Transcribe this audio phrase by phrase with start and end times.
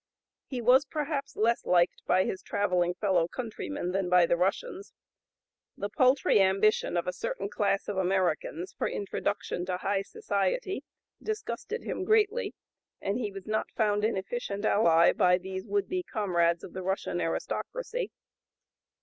[0.47, 4.93] He was perhaps less liked by his travelling fellow countrymen than by the Russians.
[5.77, 10.83] The paltry ambition of a certain class of Americans for introduction to high society
[11.21, 12.55] disgusted him greatly,
[12.99, 16.81] and he was not found an efficient ally by these would be comrades of the
[16.81, 18.09] Russian aristocracy.